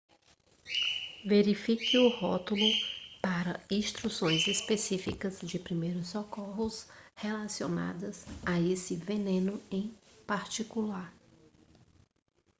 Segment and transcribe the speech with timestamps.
[1.23, 2.65] verifique o rótulo
[3.21, 9.93] para instruções específicas de primeiros socorros relacionadas a esse veneno em
[10.25, 11.13] particular